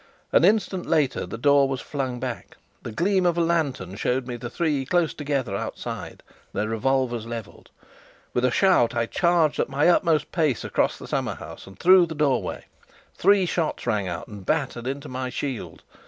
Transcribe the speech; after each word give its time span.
An 0.31 0.43
instant 0.43 0.87
later 0.87 1.27
the 1.27 1.37
door 1.37 1.69
was 1.69 1.79
flung 1.79 2.19
back. 2.19 2.57
The 2.81 2.91
gleam 2.91 3.23
of 3.23 3.37
a 3.37 3.41
lantern 3.43 3.95
showed 3.97 4.25
me 4.25 4.35
the 4.35 4.49
three 4.49 4.83
close 4.83 5.13
together 5.13 5.55
outside, 5.55 6.23
their 6.53 6.67
revolvers 6.69 7.27
levelled. 7.27 7.69
With 8.33 8.43
a 8.43 8.49
shout, 8.49 8.95
I 8.95 9.05
charged 9.05 9.59
at 9.59 9.69
my 9.69 9.87
utmost 9.87 10.31
pace 10.31 10.63
across 10.63 10.97
the 10.97 11.07
summer 11.07 11.35
house 11.35 11.67
and 11.67 11.77
through 11.79 12.07
the 12.07 12.15
doorway. 12.15 12.65
Three 13.13 13.45
shots 13.45 13.85
rang 13.85 14.07
out 14.07 14.27
and 14.27 14.43
battered 14.43 14.87
into 14.87 15.07
my 15.07 15.29
shield. 15.29 15.83